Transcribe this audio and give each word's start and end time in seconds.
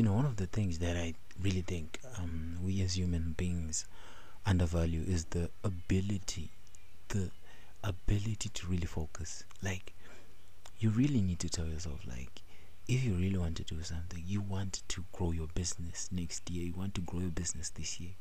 you 0.00 0.06
know, 0.06 0.14
one 0.14 0.24
of 0.24 0.36
the 0.36 0.46
things 0.46 0.78
that 0.78 0.96
I 0.96 1.12
really 1.42 1.60
think 1.60 2.00
um, 2.16 2.56
we 2.64 2.80
as 2.80 2.96
human 2.96 3.34
beings 3.36 3.84
undervalue 4.46 5.04
is 5.06 5.26
the 5.26 5.50
ability, 5.62 6.52
the 7.08 7.30
ability 7.84 8.48
to 8.48 8.66
really 8.66 8.86
focus. 8.86 9.44
Like, 9.62 9.92
you 10.78 10.88
really 10.88 11.20
need 11.20 11.38
to 11.40 11.50
tell 11.50 11.66
yourself, 11.66 12.00
like, 12.06 12.40
if 12.88 13.04
you 13.04 13.12
really 13.12 13.36
want 13.36 13.56
to 13.56 13.62
do 13.62 13.82
something, 13.82 14.24
you 14.26 14.40
want 14.40 14.82
to 14.88 15.04
grow 15.12 15.32
your 15.32 15.48
business 15.48 16.08
next 16.10 16.48
year, 16.48 16.64
you 16.64 16.72
want 16.72 16.94
to 16.94 17.02
grow 17.02 17.20
your 17.20 17.28
business 17.28 17.68
this 17.68 18.00
year, 18.00 18.12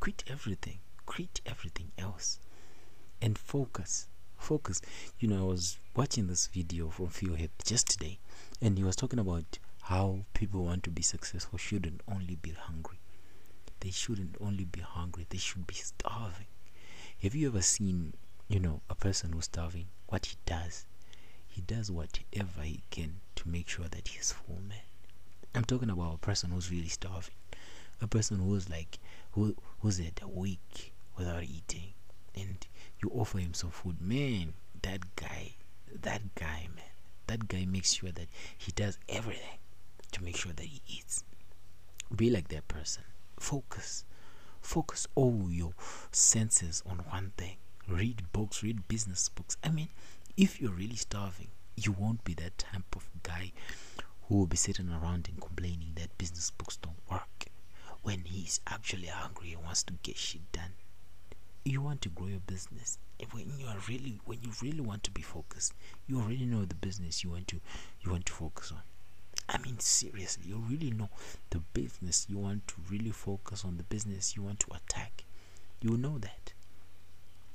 quit 0.00 0.24
everything, 0.28 0.76
quit 1.06 1.40
everything 1.46 1.90
else, 1.96 2.38
and 3.22 3.38
focus. 3.38 4.08
Focus. 4.36 4.82
You 5.20 5.28
know, 5.28 5.40
I 5.40 5.46
was 5.46 5.78
watching 5.96 6.26
this 6.26 6.48
video 6.48 6.90
from 6.90 7.08
Phil 7.08 7.34
Heath 7.34 7.64
just 7.64 7.88
today, 7.88 8.18
and 8.60 8.76
he 8.76 8.84
was 8.84 8.94
talking 8.94 9.18
about 9.18 9.58
how 9.88 10.18
people 10.34 10.66
want 10.66 10.82
to 10.82 10.90
be 10.90 11.00
successful 11.00 11.56
shouldn't 11.56 12.02
only 12.06 12.34
be 12.34 12.50
hungry. 12.50 12.98
They 13.80 13.90
shouldn't 13.90 14.36
only 14.38 14.64
be 14.66 14.80
hungry, 14.80 15.24
they 15.30 15.38
should 15.38 15.66
be 15.66 15.76
starving. 15.76 16.44
Have 17.22 17.34
you 17.34 17.48
ever 17.48 17.62
seen, 17.62 18.12
you 18.48 18.60
know, 18.60 18.82
a 18.90 18.94
person 18.94 19.32
who's 19.32 19.46
starving? 19.46 19.86
What 20.08 20.26
he 20.26 20.36
does? 20.44 20.84
He 21.48 21.62
does 21.62 21.90
whatever 21.90 22.60
he 22.64 22.82
can 22.90 23.14
to 23.36 23.48
make 23.48 23.66
sure 23.66 23.86
that 23.88 24.08
he's 24.08 24.30
full, 24.30 24.60
man. 24.68 24.76
I'm 25.54 25.64
talking 25.64 25.88
about 25.88 26.16
a 26.16 26.18
person 26.18 26.50
who's 26.50 26.70
really 26.70 26.88
starving. 26.88 27.34
A 28.02 28.06
person 28.06 28.40
who's 28.40 28.68
like 28.68 28.98
who 29.32 29.56
who's 29.80 29.98
at 30.00 30.20
a 30.20 30.28
week 30.28 30.92
without 31.16 31.44
eating 31.44 31.94
and 32.34 32.66
you 33.02 33.10
offer 33.14 33.38
him 33.38 33.54
some 33.54 33.70
food. 33.70 34.02
Man, 34.02 34.52
that 34.82 35.16
guy 35.16 35.54
that 36.02 36.34
guy 36.34 36.68
man 36.76 36.92
that 37.26 37.48
guy 37.48 37.64
makes 37.64 37.94
sure 37.94 38.12
that 38.12 38.28
he 38.58 38.70
does 38.72 38.98
everything 39.08 39.58
to 40.12 40.22
make 40.22 40.36
sure 40.36 40.52
that 40.52 40.64
he 40.64 40.82
eats. 40.88 41.24
Be 42.14 42.30
like 42.30 42.48
that 42.48 42.68
person. 42.68 43.04
Focus. 43.38 44.04
Focus 44.60 45.06
all 45.14 45.46
your 45.50 45.72
senses 46.10 46.82
on 46.86 46.98
one 47.10 47.32
thing. 47.36 47.56
Read 47.86 48.22
books, 48.32 48.62
read 48.62 48.86
business 48.88 49.28
books. 49.28 49.56
I 49.62 49.70
mean, 49.70 49.88
if 50.36 50.60
you're 50.60 50.72
really 50.72 50.96
starving, 50.96 51.48
you 51.76 51.92
won't 51.92 52.24
be 52.24 52.34
that 52.34 52.58
type 52.58 52.96
of 52.96 53.08
guy 53.22 53.52
who 54.22 54.36
will 54.36 54.46
be 54.46 54.56
sitting 54.56 54.90
around 54.90 55.28
and 55.28 55.40
complaining 55.40 55.92
that 55.94 56.16
business 56.18 56.50
books 56.50 56.76
don't 56.76 57.00
work 57.10 57.46
when 58.02 58.20
he's 58.24 58.60
actually 58.66 59.06
hungry 59.06 59.52
and 59.52 59.64
wants 59.64 59.82
to 59.84 59.94
get 60.02 60.16
shit 60.16 60.50
done. 60.52 60.72
You 61.64 61.82
want 61.82 62.00
to 62.02 62.08
grow 62.08 62.26
your 62.28 62.40
business. 62.40 62.98
When 63.32 63.52
you 63.58 63.66
are 63.66 63.76
really 63.88 64.20
when 64.24 64.40
you 64.42 64.50
really 64.62 64.80
want 64.80 65.02
to 65.04 65.10
be 65.10 65.22
focused, 65.22 65.74
you 66.06 66.20
already 66.20 66.46
know 66.46 66.64
the 66.64 66.74
business 66.74 67.24
you 67.24 67.30
want 67.30 67.48
to 67.48 67.60
you 68.00 68.10
want 68.10 68.26
to 68.26 68.32
focus 68.32 68.72
on. 68.72 68.82
I 69.48 69.58
mean, 69.58 69.78
seriously, 69.78 70.44
you 70.48 70.62
really 70.68 70.90
know 70.90 71.08
the 71.50 71.58
business 71.58 72.26
you 72.28 72.38
want 72.38 72.68
to 72.68 72.74
really 72.90 73.10
focus 73.10 73.64
on, 73.64 73.78
the 73.78 73.82
business 73.82 74.36
you 74.36 74.42
want 74.42 74.60
to 74.60 74.74
attack. 74.74 75.24
You 75.80 75.96
know 75.96 76.18
that. 76.18 76.52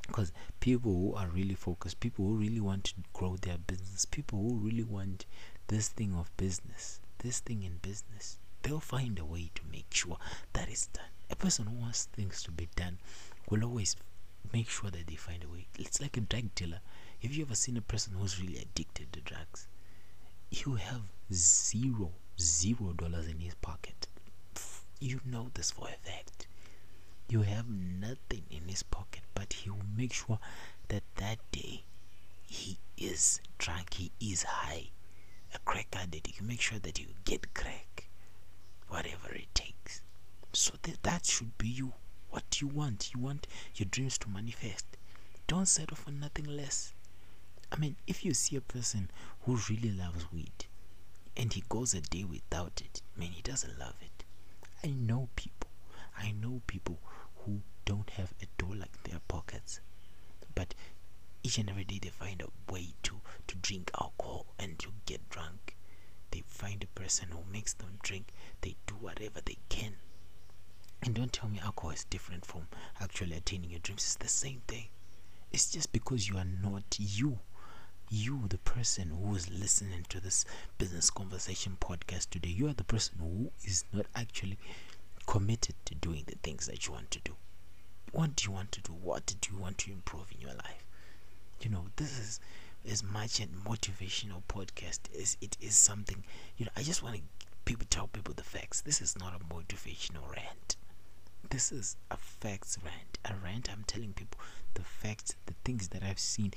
Because 0.07 0.31
people 0.59 0.91
who 0.91 1.13
are 1.15 1.27
really 1.27 1.53
focused, 1.55 1.99
people 1.99 2.25
who 2.25 2.35
really 2.35 2.59
want 2.59 2.85
to 2.85 2.93
grow 3.13 3.37
their 3.37 3.57
business, 3.57 4.05
people 4.05 4.39
who 4.39 4.55
really 4.55 4.83
want 4.83 5.25
this 5.67 5.89
thing 5.89 6.13
of 6.15 6.35
business, 6.35 6.99
this 7.19 7.39
thing 7.39 7.63
in 7.63 7.77
business, 7.77 8.37
they'll 8.63 8.79
find 8.79 9.19
a 9.19 9.25
way 9.25 9.51
to 9.55 9.61
make 9.71 9.87
sure 9.91 10.17
that 10.53 10.69
it's 10.69 10.87
done. 10.87 11.05
A 11.29 11.35
person 11.35 11.67
who 11.67 11.75
wants 11.75 12.05
things 12.05 12.43
to 12.43 12.51
be 12.51 12.67
done 12.75 12.97
will 13.49 13.63
always 13.63 13.95
make 14.51 14.69
sure 14.69 14.89
that 14.89 15.07
they 15.07 15.15
find 15.15 15.43
a 15.43 15.47
way. 15.49 15.67
It's 15.77 16.01
like 16.01 16.17
a 16.17 16.21
drug 16.21 16.53
dealer. 16.55 16.79
Have 17.21 17.33
you 17.33 17.45
ever 17.45 17.55
seen 17.55 17.77
a 17.77 17.81
person 17.81 18.13
who's 18.17 18.41
really 18.41 18.57
addicted 18.57 19.13
to 19.13 19.21
drugs? 19.21 19.67
You 20.51 20.75
have 20.75 21.01
zero, 21.33 22.11
zero 22.39 22.93
dollars 22.93 23.27
in 23.27 23.39
his 23.39 23.55
pocket. 23.55 24.07
You 24.99 25.19
know 25.25 25.49
this 25.53 25.71
for 25.71 25.87
a 25.87 26.07
fact. 26.09 26.47
You 27.29 27.41
have 27.41 27.67
nothing 27.69 28.43
in 28.49 28.67
his 28.67 28.83
pocket, 28.83 29.23
but 29.33 29.53
he 29.53 29.69
will 29.69 29.85
make 29.97 30.13
sure 30.13 30.39
that 30.89 31.03
that 31.15 31.39
day 31.51 31.83
he 32.45 32.77
is 32.97 33.41
drunk, 33.57 33.95
he 33.95 34.11
is 34.19 34.43
high. 34.43 34.89
A 35.53 35.59
crack 35.59 35.87
addict, 35.93 36.39
you 36.39 36.45
make 36.45 36.61
sure 36.61 36.79
that 36.79 36.99
you 36.99 37.07
get 37.25 37.53
crack, 37.53 38.07
whatever 38.87 39.33
it 39.33 39.53
takes. 39.53 40.01
So 40.53 40.73
that, 40.83 41.03
that 41.03 41.25
should 41.25 41.57
be 41.57 41.67
you. 41.67 41.93
What 42.29 42.61
you 42.61 42.67
want, 42.67 43.11
you 43.13 43.19
want 43.21 43.47
your 43.75 43.87
dreams 43.89 44.17
to 44.19 44.29
manifest. 44.29 44.85
Don't 45.47 45.67
settle 45.67 45.97
for 45.97 46.11
nothing 46.11 46.45
less. 46.45 46.93
I 47.71 47.77
mean, 47.77 47.95
if 48.07 48.23
you 48.23 48.33
see 48.33 48.55
a 48.55 48.61
person 48.61 49.09
who 49.41 49.57
really 49.69 49.91
loves 49.91 50.31
weed, 50.31 50.65
and 51.35 51.53
he 51.53 51.63
goes 51.69 51.93
a 51.93 52.01
day 52.01 52.23
without 52.23 52.81
it, 52.83 53.01
man, 53.17 53.29
he 53.31 53.41
doesn't 53.41 53.79
love 53.79 53.95
it. 54.01 54.23
I 54.83 54.89
know 54.91 55.29
people, 55.35 55.69
I 56.17 56.31
know 56.31 56.61
people 56.67 56.99
who 57.45 57.61
don't 57.85 58.09
have 58.11 58.33
a 58.41 58.45
dollar 58.57 58.85
in 58.85 59.11
their 59.11 59.19
pockets, 59.27 59.79
but 60.55 60.73
each 61.43 61.57
and 61.57 61.69
every 61.69 61.83
day 61.83 61.99
they 62.01 62.09
find 62.09 62.41
a 62.41 62.71
way 62.71 62.93
to, 63.03 63.19
to 63.47 63.55
drink 63.57 63.91
alcohol 63.99 64.45
and 64.59 64.77
to 64.79 64.89
get 65.05 65.29
drunk. 65.29 65.75
They 66.31 66.43
find 66.47 66.83
a 66.83 66.99
person 66.99 67.29
who 67.31 67.39
makes 67.51 67.73
them 67.73 67.97
drink, 68.01 68.27
they 68.61 68.75
do 68.87 68.95
whatever 68.95 69.39
they 69.43 69.57
can. 69.69 69.95
And 71.01 71.13
don't 71.13 71.33
tell 71.33 71.49
me 71.49 71.59
alcohol 71.59 71.91
is 71.91 72.05
different 72.05 72.45
from 72.45 72.67
actually 72.99 73.35
attaining 73.35 73.71
your 73.71 73.79
dreams, 73.79 74.03
it's 74.03 74.15
the 74.15 74.27
same 74.27 74.61
thing. 74.67 74.87
It's 75.51 75.69
just 75.71 75.91
because 75.91 76.27
you 76.29 76.37
are 76.37 76.45
not 76.45 76.83
you 76.97 77.39
you, 78.13 78.43
the 78.47 78.59
person 78.59 79.09
who 79.09 79.35
is 79.35 79.49
listening 79.49 80.05
to 80.07 80.19
this 80.19 80.45
business 80.77 81.09
conversation 81.09 81.77
podcast 81.79 82.29
today, 82.29 82.49
you 82.49 82.67
are 82.67 82.73
the 82.73 82.83
person 82.83 83.15
who 83.19 83.51
is 83.65 83.85
not 83.91 84.05
actually 84.15 84.59
committed 85.25 85.73
to 85.85 85.95
doing 85.95 86.23
the 86.27 86.35
things 86.43 86.67
that 86.67 86.85
you 86.85 86.93
want 86.93 87.09
to 87.09 87.19
do. 87.23 87.33
What 88.11 88.35
do 88.35 88.43
you 88.45 88.51
want 88.51 88.71
to 88.73 88.81
do? 88.81 88.91
What 88.91 89.25
do 89.25 89.49
you 89.51 89.59
want 89.59 89.79
to 89.79 89.91
improve 89.91 90.31
in 90.31 90.41
your 90.41 90.53
life? 90.53 90.85
You 91.61 91.71
know, 91.71 91.85
this 91.95 92.19
is 92.19 92.39
as 92.87 93.03
much 93.03 93.39
a 93.39 93.47
motivational 93.47 94.43
podcast 94.47 94.99
as 95.19 95.35
it 95.41 95.57
is 95.59 95.75
something. 95.75 96.23
You 96.57 96.65
know, 96.65 96.71
I 96.77 96.83
just 96.83 97.01
want 97.01 97.15
to 97.15 97.21
people 97.65 97.87
tell 97.89 98.07
people 98.07 98.35
the 98.35 98.43
facts. 98.43 98.81
This 98.81 99.01
is 99.01 99.17
not 99.17 99.33
a 99.33 99.43
motivational 99.51 100.31
rant. 100.35 100.75
This 101.49 101.71
is 101.71 101.95
a 102.11 102.17
facts 102.17 102.77
rant. 102.85 103.17
A 103.25 103.33
rant. 103.43 103.71
I'm 103.71 103.85
telling 103.87 104.13
people 104.13 104.39
the 104.75 104.83
facts, 104.83 105.35
the 105.47 105.55
things 105.65 105.87
that 105.89 106.03
I've 106.03 106.19
seen, 106.19 106.53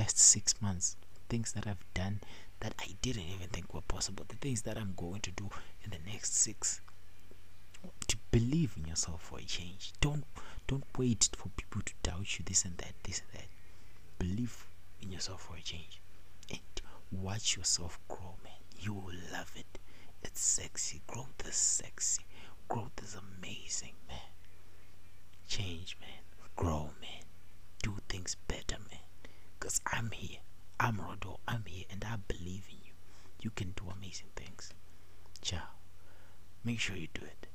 past 0.00 0.18
six 0.18 0.60
months, 0.62 0.96
things 1.28 1.52
that 1.52 1.66
I've 1.66 1.84
done 1.94 2.20
that 2.60 2.74
I 2.78 2.94
didn't 3.02 3.28
even 3.34 3.48
think 3.48 3.72
were 3.74 3.80
possible, 3.82 4.24
the 4.28 4.36
things 4.36 4.62
that 4.62 4.76
I'm 4.78 4.94
going 4.96 5.20
to 5.22 5.30
do 5.30 5.50
in 5.84 5.90
the 5.90 6.10
next 6.10 6.34
six. 6.34 6.80
To 8.08 8.16
believe 8.30 8.74
in 8.76 8.86
yourself 8.86 9.22
for 9.22 9.38
a 9.38 9.44
change. 9.44 9.92
Don't 10.00 10.24
don't 10.66 10.84
wait 10.98 11.28
for 11.36 11.48
people 11.56 11.80
to 11.82 11.92
doubt 12.02 12.38
you 12.38 12.44
this 12.46 12.64
and 12.64 12.76
that, 12.78 12.92
this 13.02 13.20
and 13.20 13.40
that. 13.40 13.48
Believe 14.18 14.66
in 15.02 15.10
yourself 15.12 15.42
for 15.42 15.56
a 15.56 15.62
change. 15.62 16.00
And 16.50 16.60
watch 17.10 17.56
yourself 17.56 17.98
grow, 18.08 18.34
man. 18.44 18.52
You 18.78 18.94
will 18.94 19.20
love 19.32 19.52
it. 19.56 19.78
It's 20.22 20.40
sexy. 20.40 21.00
Growth 21.06 21.42
is 21.46 21.54
sexy. 21.56 22.24
Growth 22.68 23.02
is 23.02 23.16
amazing, 23.16 23.94
man. 24.08 24.30
Change, 25.48 25.96
man. 26.00 26.22
Grow, 26.56 26.90
man. 27.00 27.24
Do 27.82 27.96
things 28.08 28.36
better, 28.46 28.76
man. 28.90 29.00
Because 29.58 29.80
I'm 29.86 30.10
here. 30.12 30.38
I'm 30.82 30.96
Rodo. 30.96 31.40
I'm 31.46 31.64
here 31.66 31.84
and 31.90 32.02
I 32.04 32.16
believe 32.16 32.64
in 32.70 32.78
you. 32.86 32.92
You 33.42 33.50
can 33.50 33.72
do 33.76 33.84
amazing 33.94 34.30
things. 34.34 34.72
Ciao. 35.42 35.76
Make 36.64 36.80
sure 36.80 36.96
you 36.96 37.08
do 37.12 37.20
it. 37.22 37.48